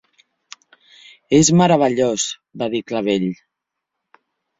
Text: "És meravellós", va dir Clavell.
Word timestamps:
"És 1.39 1.51
meravellós", 1.61 2.25
va 2.63 2.71
dir 2.77 2.81
Clavell. 2.93 3.29